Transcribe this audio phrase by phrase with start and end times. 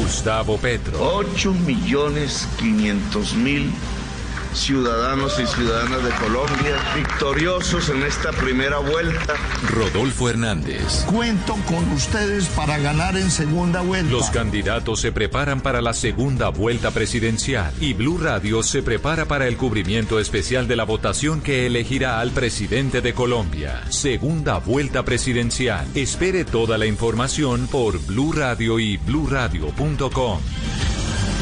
[0.00, 0.98] Gustavo Petro.
[0.98, 3.70] 8 millones 500 mil
[4.54, 9.34] ciudadanos y ciudadanas de Colombia victoriosos en esta primera vuelta.
[9.68, 11.04] Rodolfo Hernández.
[11.06, 14.10] Cuento con ustedes para ganar en segunda vuelta.
[14.10, 19.46] Los candidatos se preparan para la segunda vuelta presidencial y Blue Radio se prepara para
[19.46, 23.82] el cubrimiento especial de la votación que elegirá al presidente de Colombia.
[23.90, 25.86] Segunda vuelta presidencial.
[25.94, 30.40] Espere toda la información por Blue Radio y bluradio.com.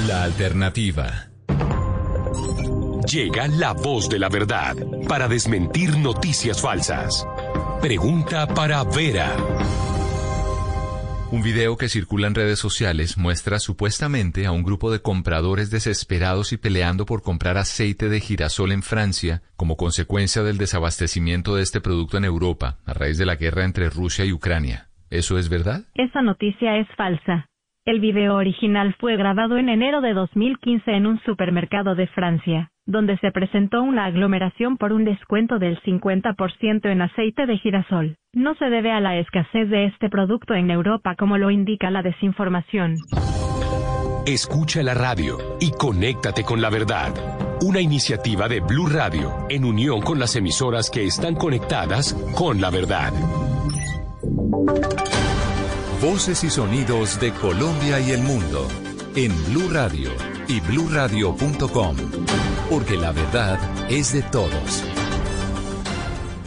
[0.07, 1.29] La alternativa.
[3.11, 4.77] Llega la voz de la verdad
[5.09, 7.27] para desmentir noticias falsas.
[7.81, 9.35] Pregunta para Vera.
[11.33, 16.53] Un video que circula en redes sociales muestra supuestamente a un grupo de compradores desesperados
[16.53, 21.81] y peleando por comprar aceite de girasol en Francia como consecuencia del desabastecimiento de este
[21.81, 24.89] producto en Europa a raíz de la guerra entre Rusia y Ucrania.
[25.09, 25.85] ¿Eso es verdad?
[25.95, 27.49] Esa noticia es falsa.
[27.87, 33.19] El video original fue grabado en enero de 2015 en un supermercado de Francia, donde
[33.19, 38.17] se presentó una aglomeración por un descuento del 50% en aceite de girasol.
[38.33, 42.03] No se debe a la escasez de este producto en Europa como lo indica la
[42.03, 42.97] desinformación.
[44.27, 47.13] Escucha la radio y conéctate con la verdad.
[47.61, 52.71] Una iniciativa de Blue Radio en unión con las emisoras que están conectadas con la
[52.71, 53.13] verdad.
[56.01, 58.67] Voces y sonidos de Colombia y el mundo
[59.15, 60.11] en Blue Radio
[60.47, 61.97] y bluradio.com,
[62.69, 63.59] porque la verdad
[63.91, 64.85] es de todos.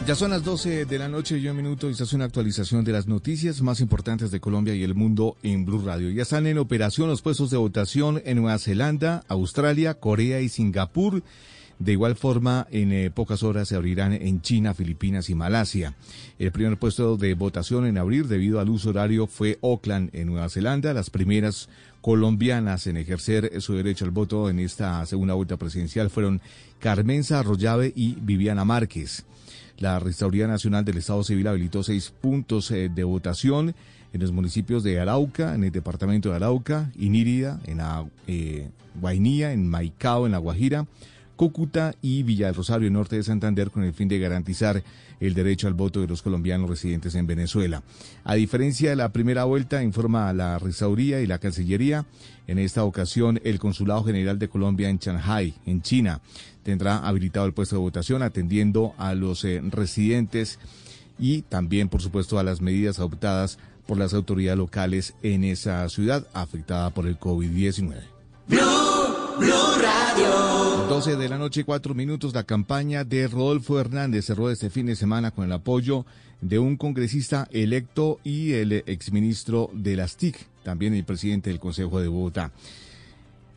[0.06, 2.84] Ya son las 12 de la noche y un minuto y esta es una actualización
[2.84, 6.10] de las noticias más importantes de Colombia y el mundo en Blue Radio.
[6.10, 11.22] Ya están en operación los puestos de votación en Nueva Zelanda, Australia, Corea y Singapur.
[11.78, 15.94] De igual forma, en eh, pocas horas se abrirán en China, Filipinas y Malasia.
[16.38, 20.48] El primer puesto de votación en abrir debido al uso horario fue Auckland, en Nueva
[20.48, 20.92] Zelanda.
[20.94, 21.68] Las primeras
[22.02, 26.42] colombianas en ejercer su derecho al voto en esta segunda vuelta presidencial fueron
[26.80, 29.24] Carmenza Arroyave y Viviana Márquez.
[29.78, 33.74] La Registraduría Nacional del Estado Civil habilitó seis puntos eh, de votación
[34.12, 38.68] en los municipios de Arauca, en el departamento de Arauca, Inírida, en la, eh,
[39.00, 40.86] Guainía, en Maicao, en La Guajira,
[41.42, 44.80] Cúcuta y Villa del Rosario, norte de Santander, con el fin de garantizar
[45.18, 47.82] el derecho al voto de los colombianos residentes en Venezuela.
[48.22, 52.06] A diferencia de la primera vuelta, informa la Registraduría y la Cancillería,
[52.46, 56.20] en esta ocasión el Consulado General de Colombia en Shanghai, en China,
[56.62, 60.60] tendrá habilitado el puesto de votación atendiendo a los eh, residentes
[61.18, 63.58] y también, por supuesto, a las medidas adoptadas
[63.88, 67.96] por las autoridades locales en esa ciudad afectada por el COVID-19.
[70.72, 72.34] 12 de la noche, cuatro minutos.
[72.34, 76.06] La campaña de Rodolfo Hernández cerró este fin de semana con el apoyo
[76.40, 82.00] de un congresista electo y el exministro de las TIC, también el presidente del Consejo
[82.00, 82.52] de Bogotá.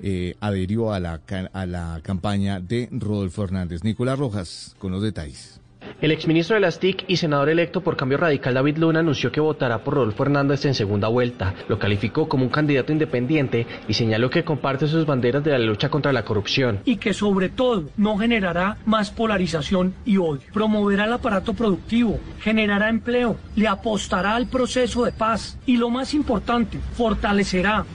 [0.02, 1.22] Eh, adherió a la,
[1.54, 3.84] a la campaña de Rodolfo Hernández.
[3.84, 5.60] Nicolás Rojas, con los detalles.
[6.02, 9.40] El exministro de las TIC y senador electo por Cambio Radical David Luna anunció que
[9.40, 11.54] votará por Rodolfo Hernández en segunda vuelta.
[11.70, 15.88] Lo calificó como un candidato independiente y señaló que comparte sus banderas de la lucha
[15.88, 16.80] contra la corrupción.
[16.84, 20.42] Y que sobre todo no generará más polarización y odio.
[20.54, 26.14] Promoverá el aparato productivo, generará empleo, le apostará al proceso de paz y lo más
[26.14, 27.86] importante, fortalecerá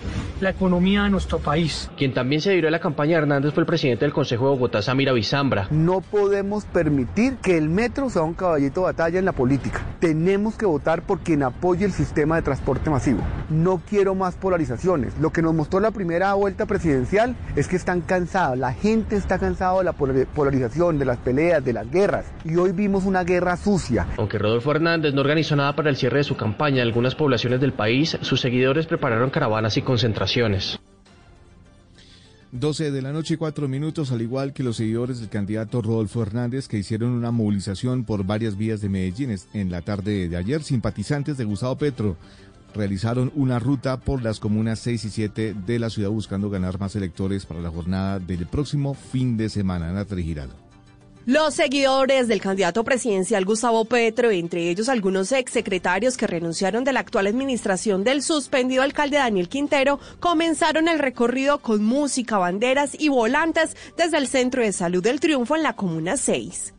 [0.41, 1.91] la economía de nuestro país.
[1.99, 4.51] Quien también se adhirió a la campaña de Hernández fue el presidente del Consejo de
[4.53, 5.69] Bogotá, Samira Bizambra.
[5.71, 9.81] No podemos permitir que el metro sea un caballito de batalla en la política.
[9.99, 13.21] Tenemos que votar por quien apoye el sistema de transporte masivo.
[13.51, 15.19] No quiero más polarizaciones.
[15.19, 18.59] Lo que nos mostró la primera vuelta presidencial es que están cansados.
[18.59, 22.27] La gente está cansada de la polarización, de las peleas, de las guerras.
[22.45, 24.07] Y hoy vimos una guerra sucia.
[24.17, 27.61] Aunque Rodolfo Hernández no organizó nada para el cierre de su campaña en algunas poblaciones
[27.61, 30.81] del país, sus seguidores prepararon caravanas y concentraciones
[32.53, 36.23] 12 de la noche y 4 minutos, al igual que los seguidores del candidato Rodolfo
[36.23, 40.63] Hernández, que hicieron una movilización por varias vías de Medellín en la tarde de ayer,
[40.65, 42.17] simpatizantes de Gustavo Petro
[42.75, 46.97] realizaron una ruta por las comunas 6 y 7 de la ciudad buscando ganar más
[46.97, 49.93] electores para la jornada del próximo fin de semana.
[49.93, 50.70] Natalie Giraldo.
[51.27, 57.01] Los seguidores del candidato presidencial Gustavo Petro, entre ellos algunos exsecretarios que renunciaron de la
[57.01, 63.77] actual administración del suspendido alcalde Daniel Quintero, comenzaron el recorrido con música, banderas y volantes
[63.99, 66.73] desde el Centro de Salud del Triunfo en la Comuna 6.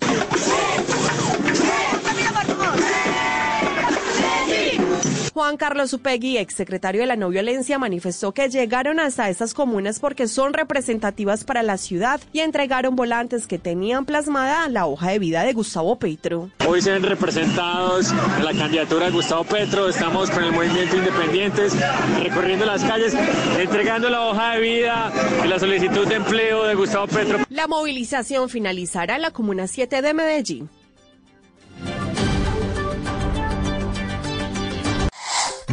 [5.34, 10.28] Juan Carlos Upegui, exsecretario de la no violencia, manifestó que llegaron hasta estas comunas porque
[10.28, 15.44] son representativas para la ciudad y entregaron volantes que tenían plasmada la hoja de vida
[15.44, 16.50] de Gustavo Petro.
[16.68, 21.78] Hoy se ven representados en la candidatura de Gustavo Petro, estamos con el movimiento Independientes
[22.22, 23.14] recorriendo las calles,
[23.58, 25.14] entregando la hoja de vida
[25.46, 27.40] y la solicitud de empleo de Gustavo Petro.
[27.50, 30.81] La movilización finalizará en la Comuna 7 de Medellín.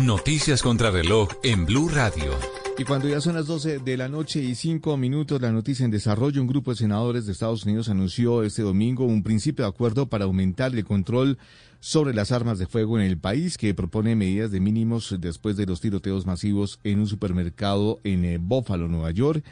[0.09, 2.33] Noticias contra reloj en Blue Radio.
[2.79, 5.91] Y cuando ya son las 12 de la noche y 5 minutos, la noticia en
[5.91, 10.09] desarrollo, un grupo de senadores de Estados Unidos anunció este domingo un principio de acuerdo
[10.09, 11.37] para aumentar el control
[11.81, 15.67] sobre las armas de fuego en el país, que propone medidas de mínimos después de
[15.67, 19.45] los tiroteos masivos en un supermercado en eh, Buffalo, Nueva York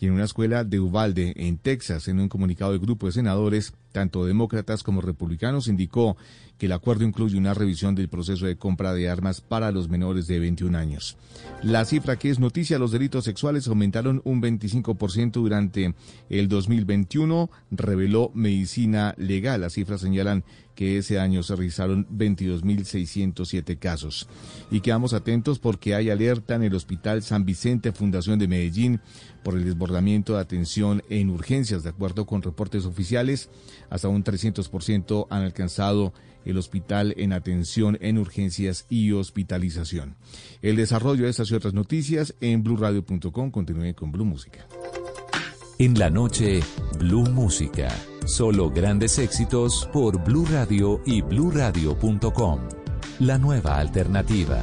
[0.00, 2.08] y en una escuela de Uvalde, en Texas.
[2.08, 6.16] En un comunicado del grupo de senadores, tanto demócratas como republicanos, indicó
[6.56, 10.26] que el acuerdo incluye una revisión del proceso de compra de armas para los menores
[10.26, 11.16] de 21 años.
[11.62, 15.94] La cifra que es noticia, los delitos sexuales aumentaron un 25% durante
[16.30, 19.60] el 2021, reveló Medicina Legal.
[19.60, 20.44] Las cifras señalan
[20.74, 24.28] que ese año se realizaron 22.607 casos.
[24.70, 29.00] Y quedamos atentos porque hay alerta en el Hospital San Vicente Fundación de Medellín
[29.42, 31.82] por el desbordamiento de atención en urgencias.
[31.82, 33.48] De acuerdo con reportes oficiales,
[33.88, 36.12] hasta un 300% han alcanzado
[36.44, 40.16] el hospital en atención en urgencias y hospitalización.
[40.62, 43.50] El desarrollo de estas y otras noticias en blurradio.com.
[43.50, 44.66] Continúe con Blue Música.
[45.78, 46.60] En la noche,
[46.98, 47.88] Blue Música.
[48.26, 52.60] Solo grandes éxitos por Blue Radio y bluradio.com.
[53.20, 54.62] La nueva alternativa.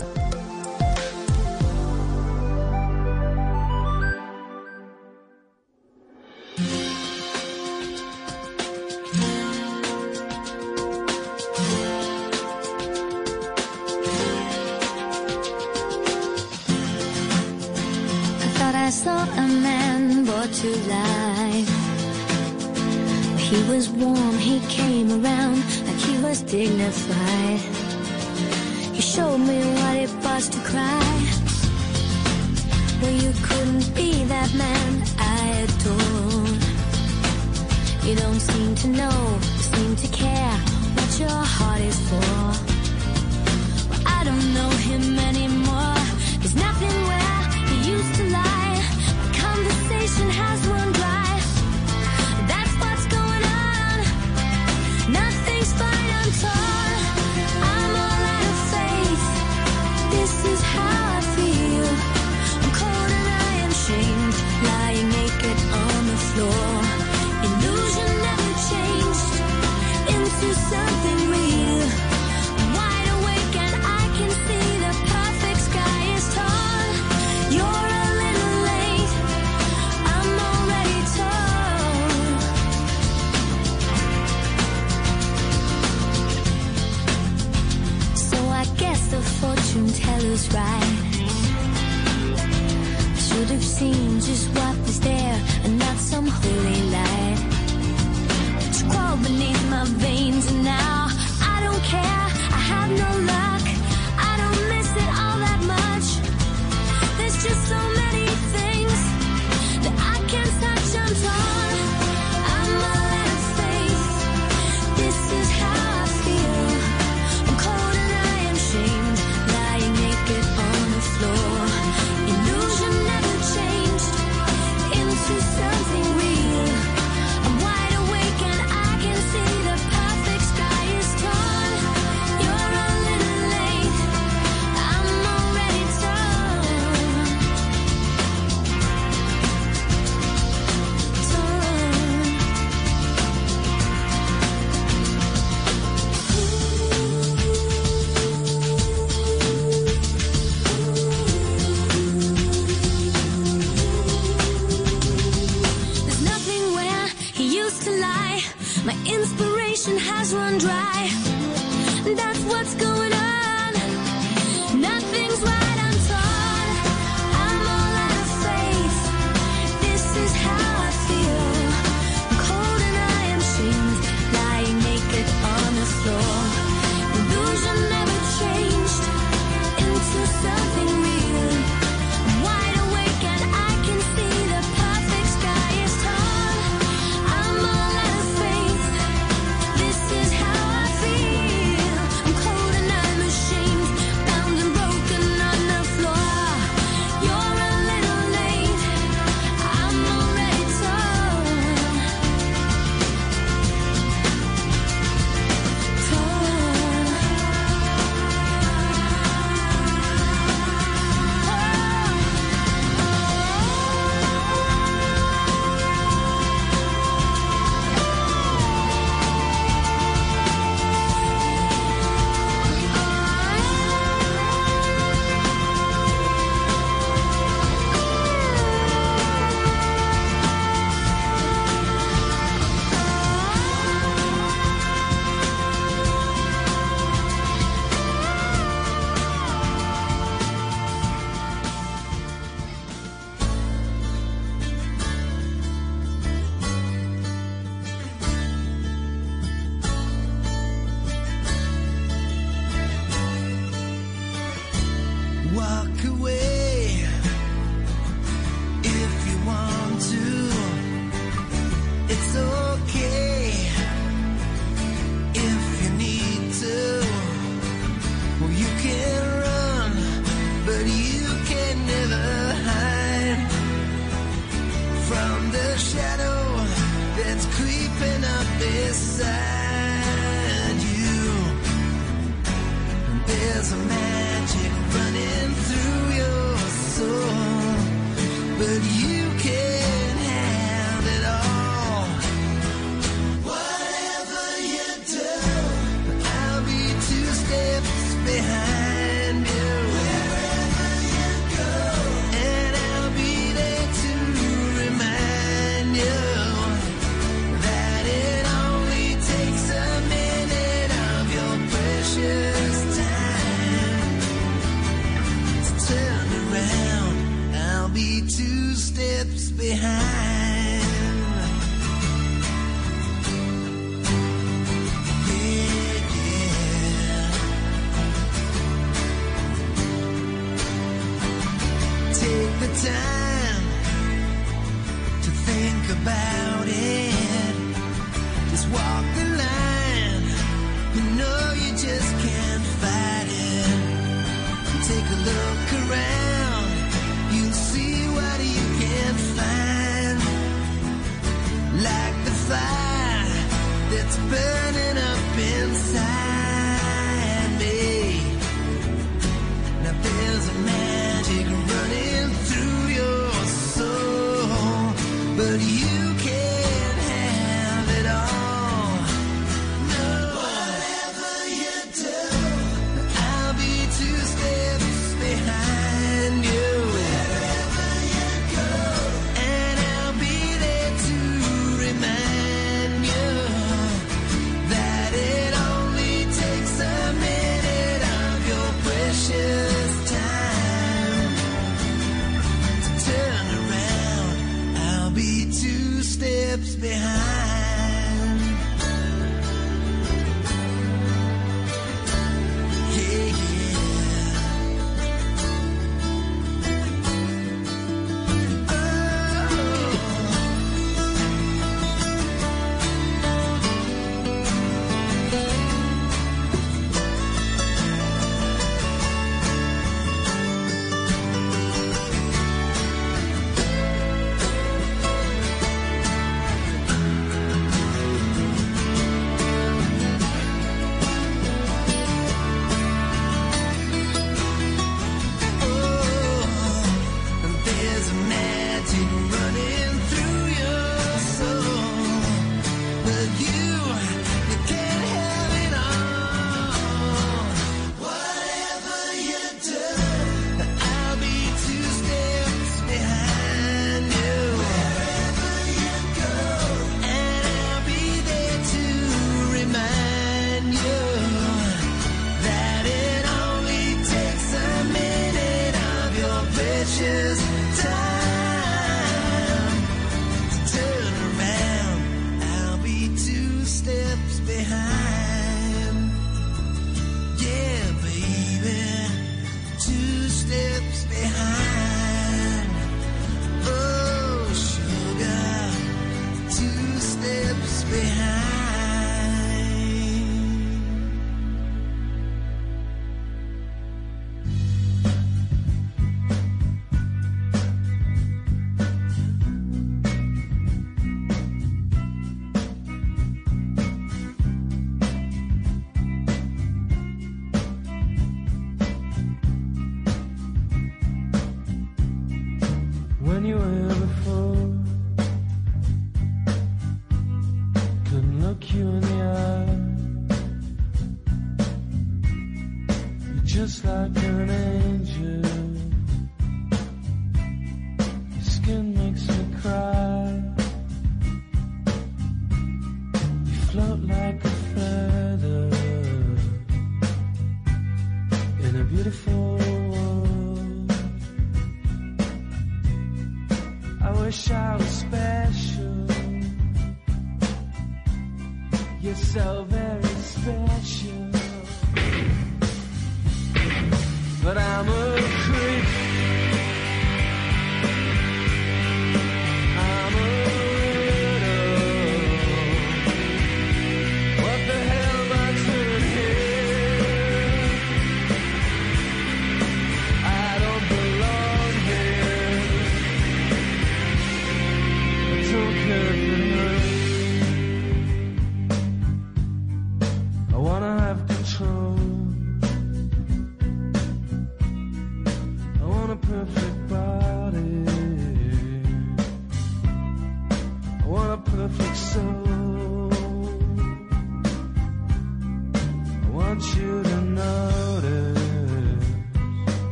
[513.47, 513.96] continuing.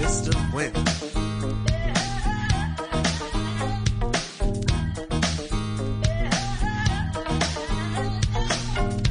[0.00, 0.32] Mr.
[0.54, 0.76] Wimp.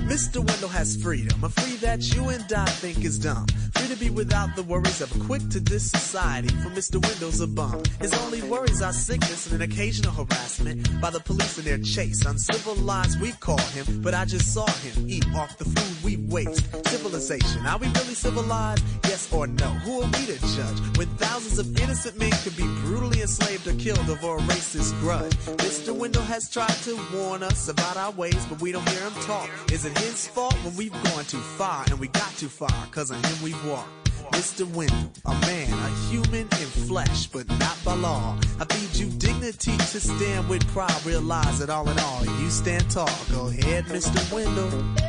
[0.10, 0.40] Mr.
[0.40, 3.46] Wimp has freedom, a free that you and I think is dumb.
[3.76, 7.04] Free to be without the worries of a quick to this society, for Mr.
[7.04, 7.82] Wendell's a bum.
[8.00, 12.26] His only worries are sickness and an occasional harassment by the police in their chase.
[12.26, 16.64] Uncivilized, we call him, but I just saw him eat off the food we waste.
[16.88, 18.84] Civilization, are we really civilized?
[19.06, 19.68] Yes or no?
[19.86, 23.74] Who are we to judge when thousands of innocent men could be brutally enslaved or
[23.74, 25.34] killed over a racist grudge?
[25.58, 25.96] Mr.
[25.96, 29.50] Wendell has tried to warn us about our ways, but we don't hear him talk.
[29.72, 32.70] Is it his fault when we've gone too far and we got too far?
[32.92, 33.90] Cause of him we've walked.
[34.32, 34.66] Mr.
[34.76, 38.38] Wendell, a man, a human in flesh, but not by law.
[38.60, 41.06] I feed you dignity to stand with pride.
[41.06, 43.10] Realize that all in all, you stand tall.
[43.32, 44.32] Go ahead, Mr.
[44.32, 45.09] Wendell.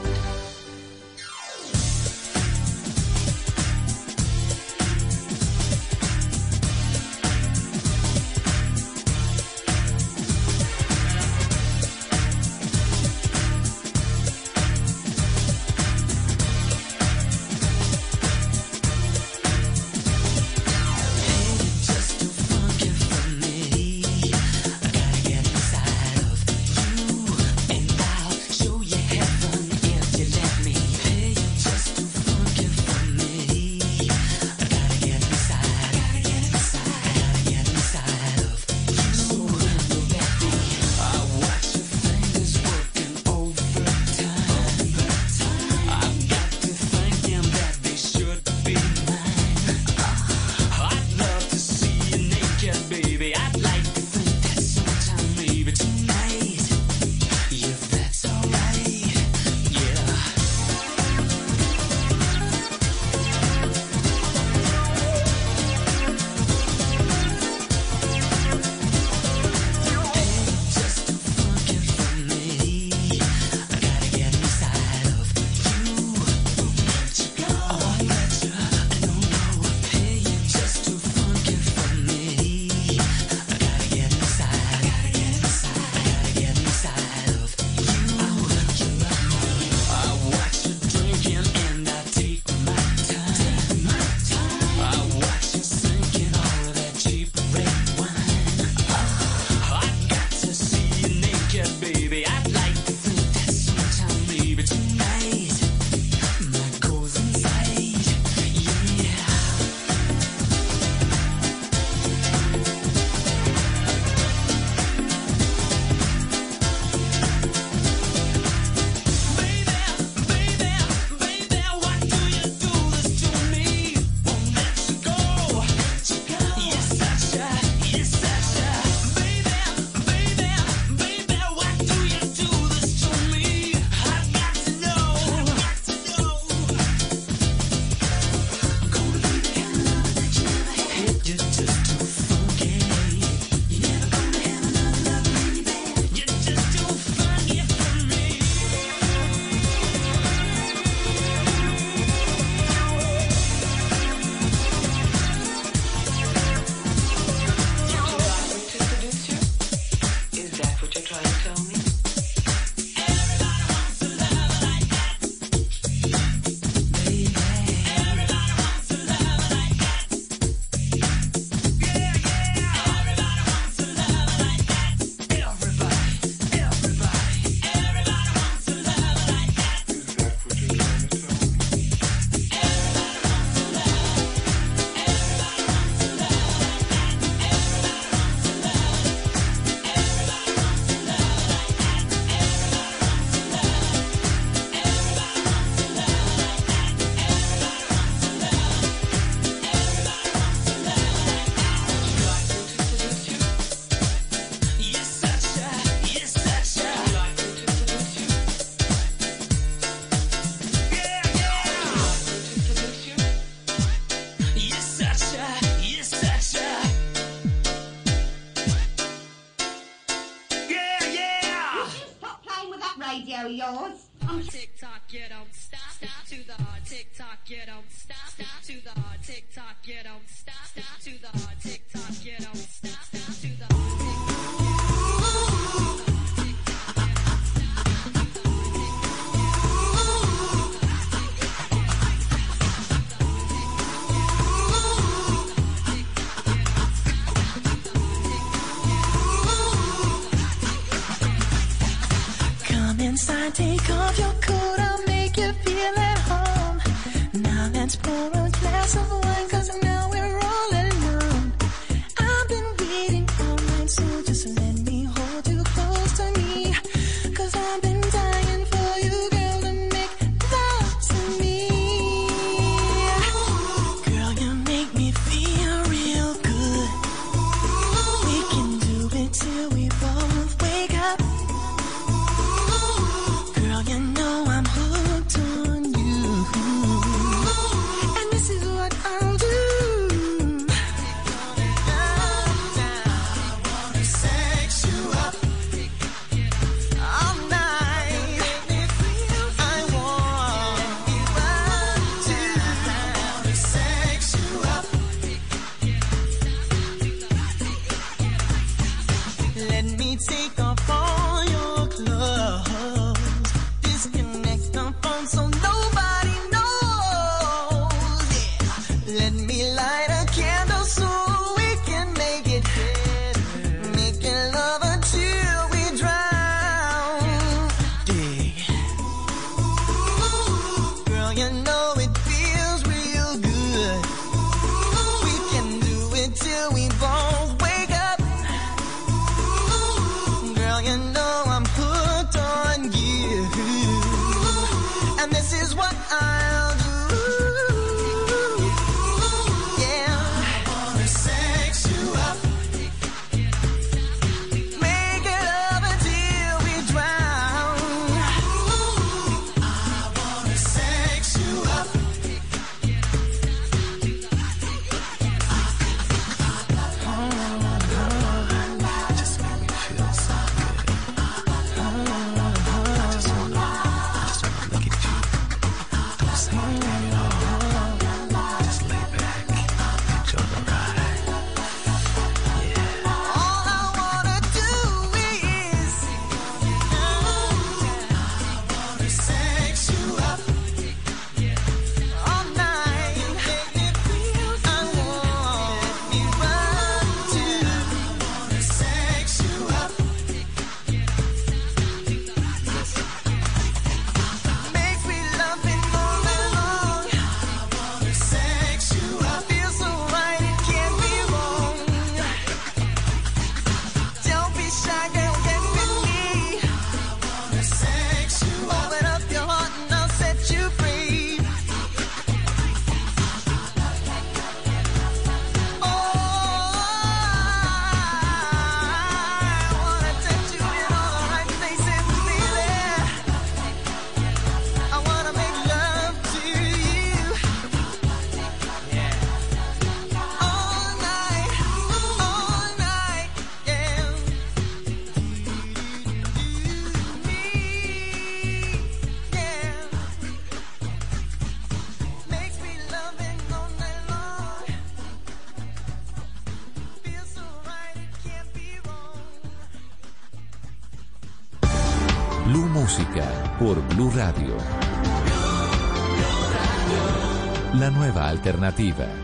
[468.41, 469.20] Alternativa.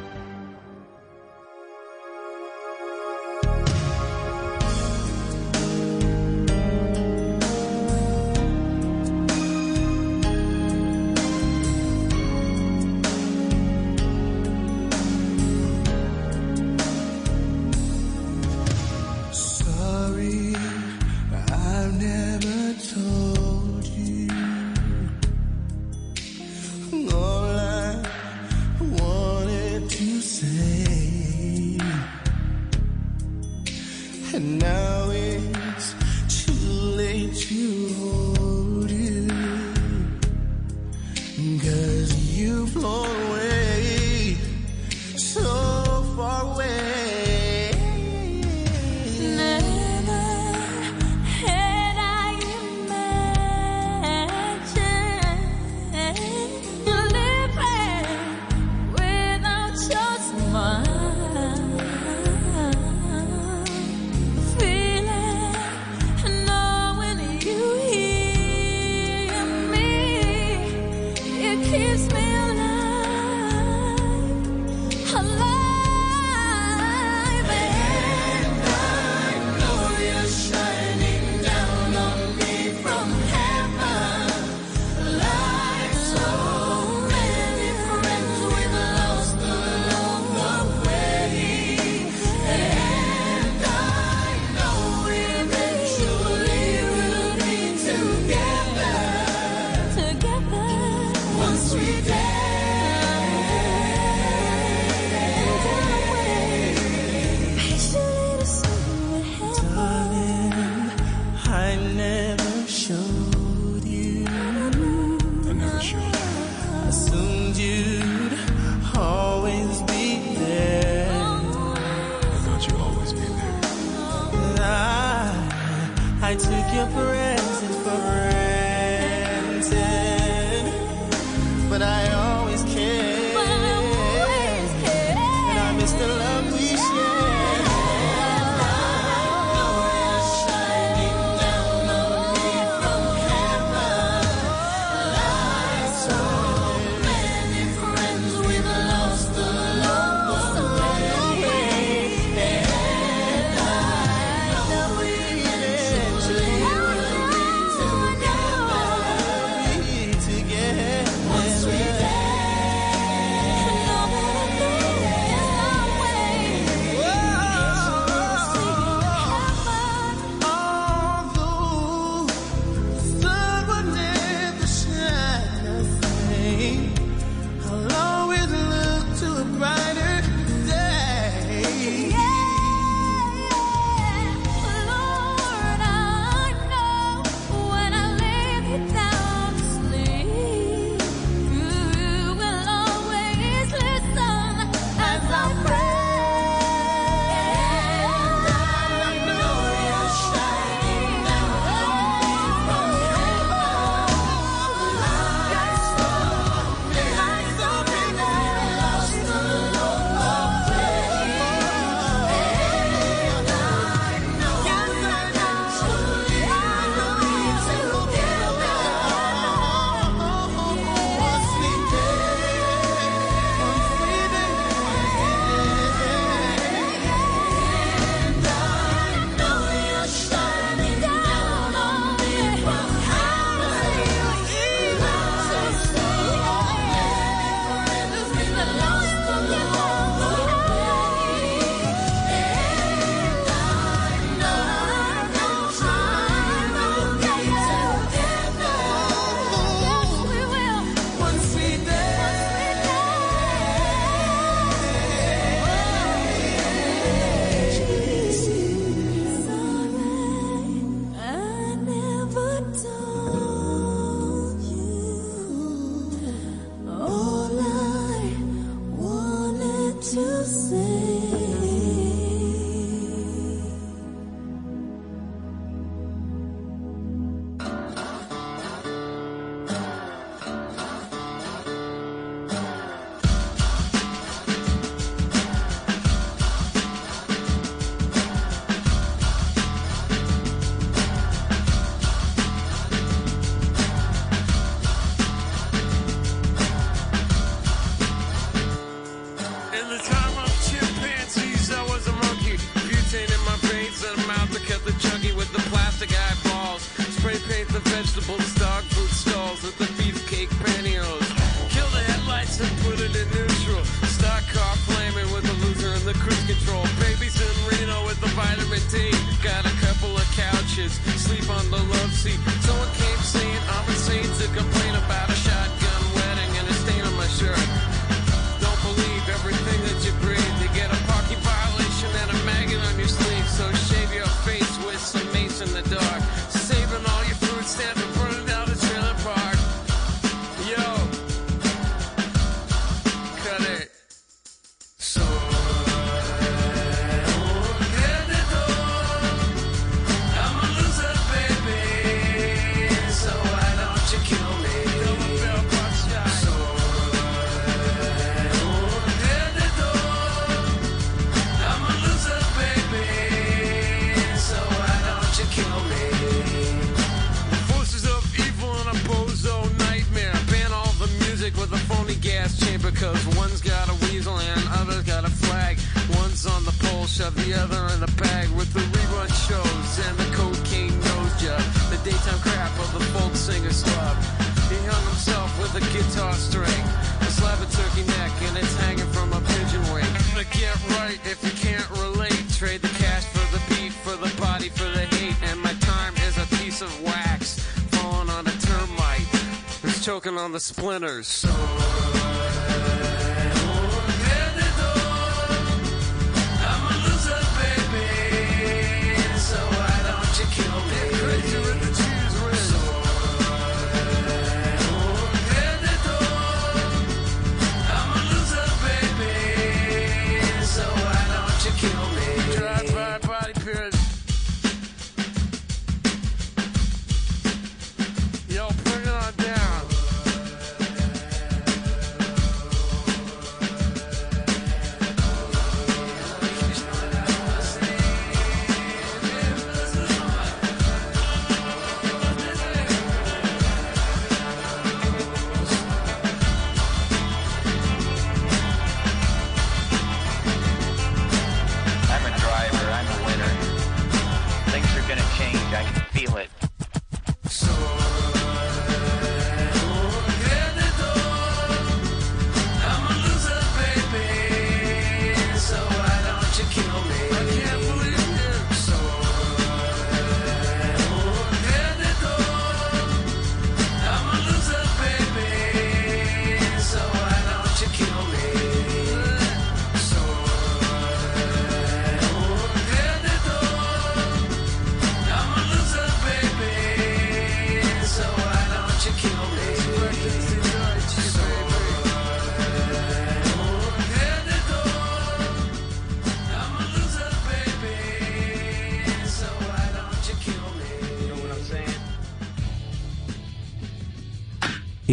[400.38, 401.46] on the splinters.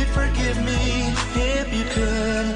[0.00, 2.46] You'd forgive me if you could.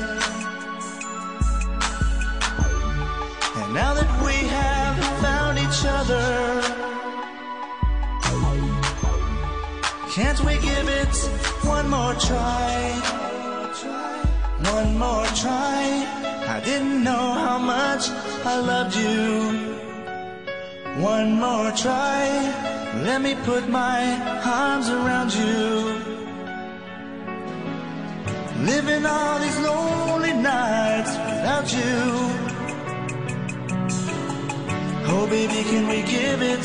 [3.60, 6.26] And now that we have found each other,
[10.14, 11.14] can't we give it
[11.68, 12.72] one more try?
[14.72, 15.82] One more try.
[16.48, 18.08] I didn't know how much
[18.52, 19.74] I loved you.
[21.02, 22.24] One more try.
[23.02, 24.00] Let me put my
[24.46, 26.03] arms around you.
[28.62, 31.94] Living all these lonely nights without you.
[35.06, 36.64] Oh, baby, can we give it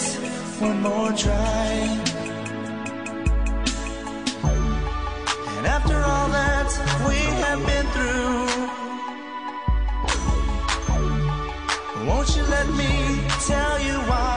[0.60, 1.70] one more try?
[5.58, 6.70] And after all that
[7.08, 8.48] we have been through,
[12.08, 14.29] won't you let me tell you why?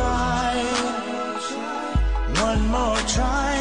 [0.00, 0.54] Try?
[2.48, 3.54] One more try.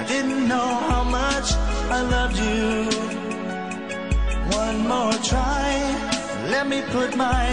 [0.00, 1.48] I didn't know how much
[1.96, 2.66] I loved you.
[4.62, 5.68] One more try.
[6.54, 7.44] Let me put my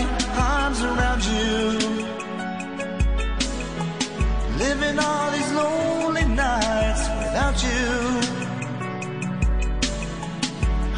[0.53, 1.55] arms around you.
[4.63, 7.89] Living all these lonely nights without you.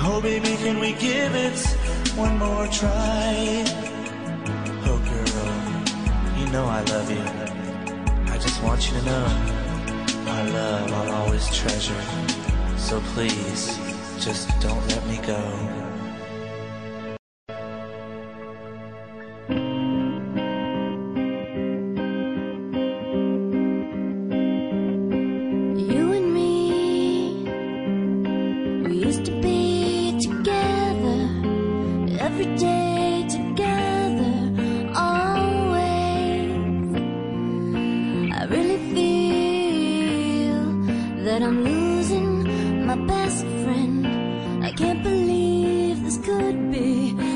[0.06, 1.60] Oh, baby, can we give it
[2.24, 3.83] one more try?
[6.54, 8.32] Know I love you.
[8.32, 9.26] I just want you to know
[10.28, 12.00] our love I'll always treasure.
[12.78, 13.76] So please,
[14.24, 15.83] just don't let me go.
[43.34, 44.64] Best friend.
[44.64, 47.33] I can't believe this could be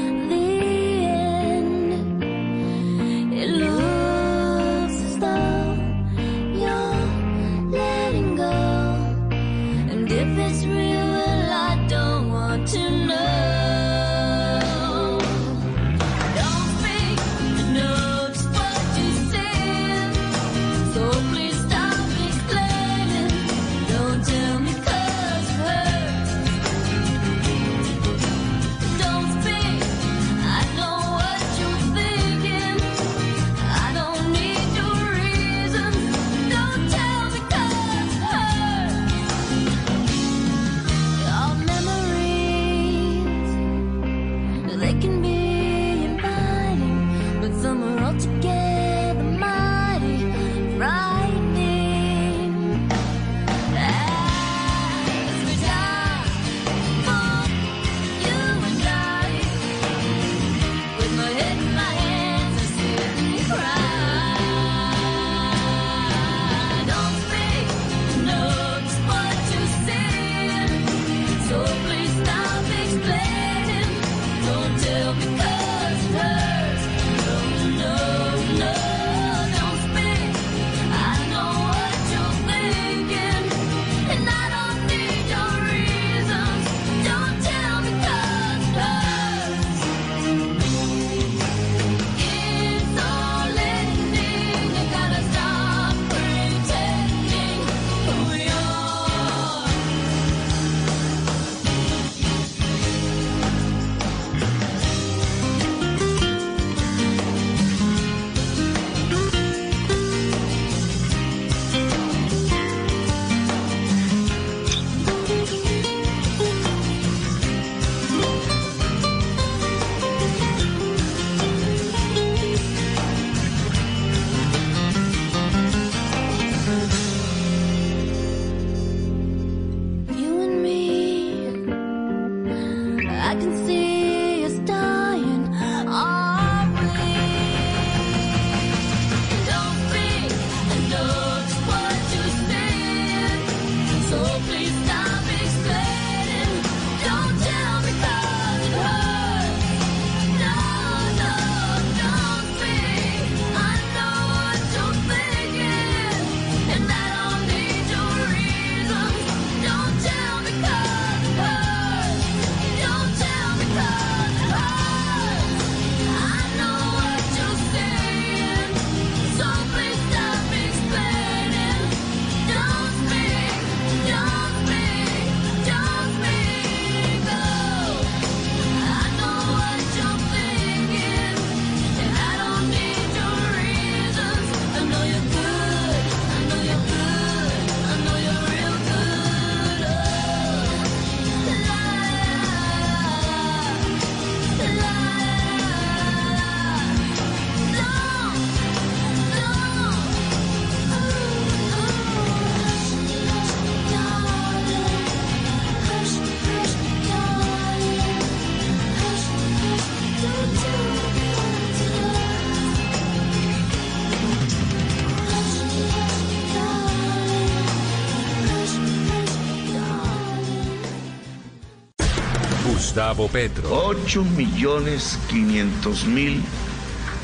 [223.07, 223.69] Gustavo Petro.
[223.71, 226.43] 8 millones 500 mil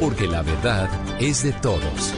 [0.00, 0.88] Porque la verdad
[1.20, 2.14] es de todos.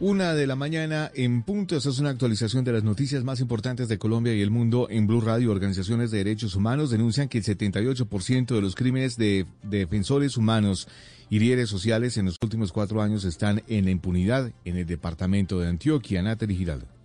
[0.00, 1.76] Una de la mañana en punto.
[1.76, 5.06] Esta es una actualización de las noticias más importantes de Colombia y el mundo en
[5.06, 5.50] Blue Radio.
[5.50, 10.88] Organizaciones de derechos humanos denuncian que el 78% de los crímenes de, de defensores humanos
[11.28, 15.58] y líderes sociales en los últimos cuatro años están en la impunidad en el departamento
[15.58, 16.22] de Antioquia.
[16.22, 16.97] Natalie Giraldo.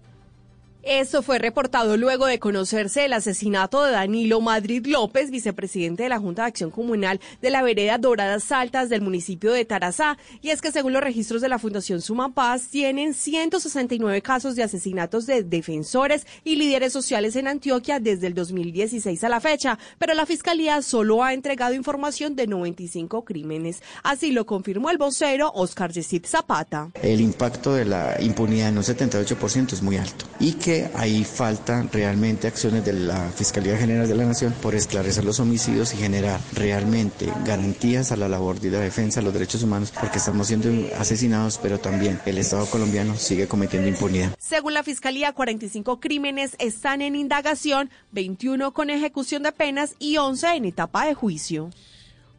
[0.86, 6.20] Esto fue reportado luego de conocerse el asesinato de Danilo Madrid López, vicepresidente de la
[6.20, 10.18] Junta de Acción Comunal de la vereda Doradas Altas del municipio de Tarazá.
[10.42, 14.64] Y es que según los registros de la Fundación Suma Paz, tienen 169 casos de
[14.64, 20.14] asesinatos de defensores y líderes sociales en Antioquia desde el 2016 a la fecha, pero
[20.14, 23.82] la Fiscalía solo ha entregado información de 95 crímenes.
[24.04, 26.92] Así lo confirmó el vocero Oscar Yesid Zapata.
[27.02, 31.90] El impacto de la impunidad en un 78% es muy alto y que ahí faltan
[31.92, 36.40] realmente acciones de la Fiscalía General de la Nación por esclarecer los homicidios y generar
[36.54, 40.70] realmente garantías a la labor de la defensa de los derechos humanos porque estamos siendo
[40.98, 44.36] asesinados, pero también el Estado colombiano sigue cometiendo impunidad.
[44.40, 50.56] Según la Fiscalía, 45 crímenes están en indagación, 21 con ejecución de penas y 11
[50.56, 51.70] en etapa de juicio.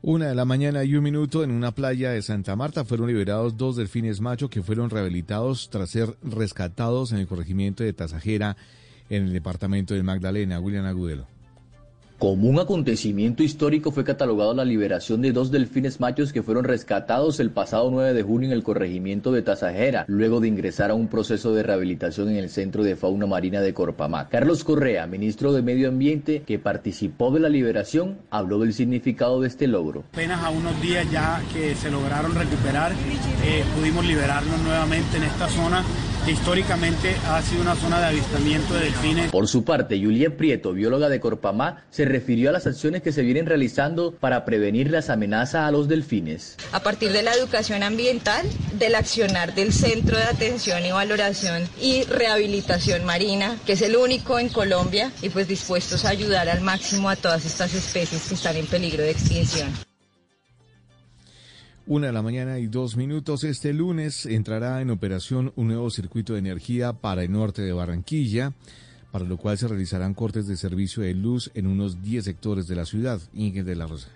[0.07, 3.57] Una de la mañana y un minuto en una playa de Santa Marta fueron liberados
[3.57, 8.55] dos delfines macho que fueron rehabilitados tras ser rescatados en el corregimiento de Tasajera
[9.09, 10.61] en el departamento de Magdalena.
[10.61, 11.34] William Agudelo.
[12.25, 17.39] Como un acontecimiento histórico fue catalogado la liberación de dos delfines machos que fueron rescatados
[17.39, 21.09] el pasado 9 de junio en el corregimiento de Tasajera, luego de ingresar a un
[21.09, 24.31] proceso de rehabilitación en el Centro de Fauna Marina de Corpamac.
[24.31, 29.49] Carlos Correa, ministro de Medio Ambiente, que participó de la liberación, habló del significado de
[29.49, 30.05] este logro.
[30.15, 32.93] Apenas a unos días ya que se lograron recuperar,
[33.45, 35.85] eh, pudimos liberarnos nuevamente en esta zona
[36.25, 39.31] que históricamente ha sido una zona de avistamiento de delfines.
[39.31, 43.23] Por su parte, Juliet Prieto, bióloga de Corpamá, se refirió a las acciones que se
[43.23, 46.57] vienen realizando para prevenir las amenazas a los delfines.
[46.73, 48.47] A partir de la educación ambiental,
[48.79, 54.39] del accionar del Centro de Atención y Valoración y Rehabilitación Marina, que es el único
[54.39, 58.57] en Colombia, y pues dispuestos a ayudar al máximo a todas estas especies que están
[58.57, 59.69] en peligro de extinción.
[61.87, 63.45] Una de la mañana y dos minutos.
[63.45, 68.55] Este lunes entrará en operación un nuevo circuito de energía para el norte de Barranquilla,
[69.13, 72.77] para lo cual se realizarán cortes de servicio de luz en unos 10 sectores de
[72.77, 73.21] la ciudad.
[73.35, 74.09] Inge de la Rosa.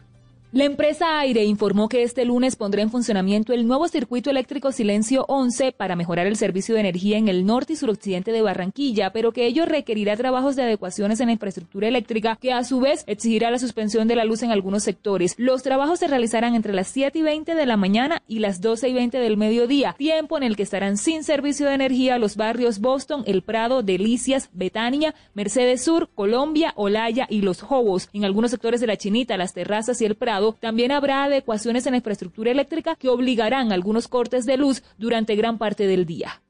[0.51, 5.27] La empresa Aire informó que este lunes pondrá en funcionamiento el nuevo circuito eléctrico Silencio
[5.29, 9.33] 11 para mejorar el servicio de energía en el norte y suroccidente de Barranquilla, pero
[9.33, 13.51] que ello requerirá trabajos de adecuaciones en la infraestructura eléctrica, que a su vez exigirá
[13.51, 15.35] la suspensión de la luz en algunos sectores.
[15.37, 18.89] Los trabajos se realizarán entre las 7 y 20 de la mañana y las 12
[18.89, 22.79] y 20 del mediodía, tiempo en el que estarán sin servicio de energía los barrios
[22.79, 28.09] Boston, El Prado, Delicias, Betania, Mercedes Sur, Colombia, Olaya y Los Jobos.
[28.15, 31.93] En algunos sectores de la Chinita, las terrazas y El Prado también habrá adecuaciones en
[31.93, 36.43] la infraestructura eléctrica que obligarán algunos cortes de luz durante gran parte del día.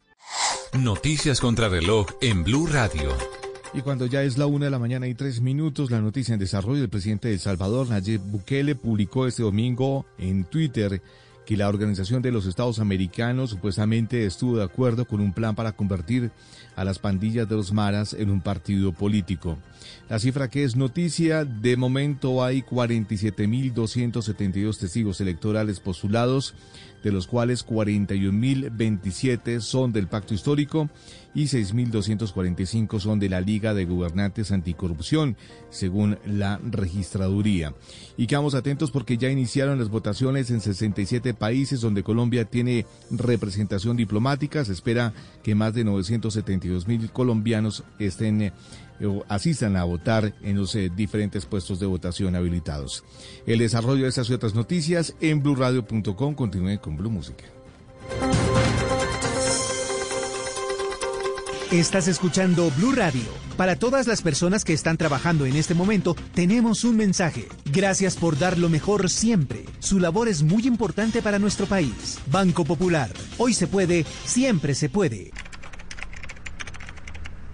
[0.74, 3.16] Noticias contra reloj en Blue Radio.
[3.74, 6.40] Y cuando ya es la una de la mañana y tres minutos, la noticia en
[6.40, 11.02] desarrollo del presidente de El Salvador, Nayib Bukele, publicó este domingo en Twitter
[11.44, 15.72] que la Organización de los Estados Americanos supuestamente estuvo de acuerdo con un plan para
[15.72, 16.30] convertir
[16.78, 19.58] a las pandillas de los maras en un partido político.
[20.08, 26.54] La cifra que es noticia, de momento hay 47.272 testigos electorales postulados,
[27.02, 30.88] de los cuales 41.027 son del pacto histórico
[31.34, 35.36] y 6.245 son de la Liga de Gobernantes Anticorrupción,
[35.70, 37.74] según la registraduría.
[38.16, 43.96] Y quedamos atentos porque ya iniciaron las votaciones en 67 países donde Colombia tiene representación
[43.96, 44.64] diplomática.
[44.64, 45.12] Se espera
[45.42, 45.84] que más de
[46.68, 48.52] 972 mil colombianos estén eh,
[49.28, 53.04] asistan a votar en los eh, diferentes puestos de votación habilitados.
[53.46, 56.34] El desarrollo de estas y otras noticias en blurradio.com.
[56.34, 57.44] Continúe con Blue Música.
[61.70, 63.26] Estás escuchando Blue Radio.
[63.58, 67.46] Para todas las personas que están trabajando en este momento, tenemos un mensaje.
[67.66, 69.64] Gracias por dar lo mejor siempre.
[69.78, 72.20] Su labor es muy importante para nuestro país.
[72.30, 73.10] Banco Popular.
[73.36, 75.30] Hoy se puede, siempre se puede.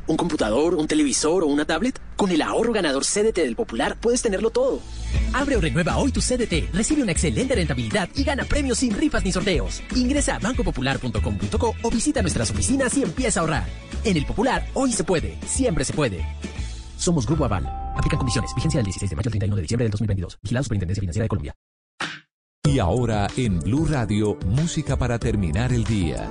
[0.06, 1.98] ¿Un computador, un televisor o una tablet?
[2.16, 4.80] Con el ahorro ganador CDT del Popular puedes tenerlo todo.
[5.32, 9.24] Abre o renueva hoy tu CDT, recibe una excelente rentabilidad y gana premios sin rifas
[9.24, 9.82] ni sorteos.
[9.96, 13.66] Ingresa a bancopopular.com.co o visita nuestras oficinas y empieza a ahorrar.
[14.04, 16.26] En el Popular, hoy se puede, siempre se puede.
[16.98, 17.66] Somos Grupo Aval.
[17.96, 18.54] Aplican condiciones.
[18.54, 20.38] Vigencia del 16 de mayo al 31 de diciembre del 2022.
[20.42, 21.54] Vigilado Superintendencia Financiera de Colombia.
[22.66, 26.30] Y ahora en Blue Radio, música para terminar el día.